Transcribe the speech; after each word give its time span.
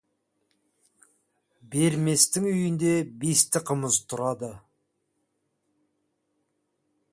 Берместің 1.75 2.47
үйінде 2.53 2.95
бесті 3.25 3.63
қымыз 3.69 4.01
тұрады. 4.15 4.51